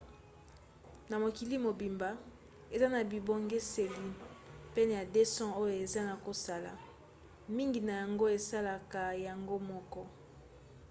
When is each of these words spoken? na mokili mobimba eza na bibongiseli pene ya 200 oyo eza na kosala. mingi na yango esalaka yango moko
na 1.09 1.15
mokili 1.23 1.55
mobimba 1.65 2.09
eza 2.75 2.87
na 2.93 3.01
bibongiseli 3.11 4.09
pene 4.73 4.93
ya 4.99 5.05
200 5.15 5.47
oyo 5.61 5.73
eza 5.85 6.01
na 6.09 6.15
kosala. 6.25 6.71
mingi 7.55 7.79
na 7.87 7.93
yango 8.01 8.25
esalaka 8.37 9.01
yango 9.25 9.55
moko 9.69 10.01